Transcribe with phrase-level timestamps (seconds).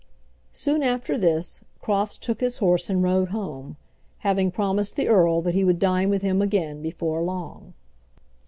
[0.51, 3.77] Soon after this, Crofts took his horse and rode home,
[4.25, 7.75] having promised the earl that he would dine with him again before long.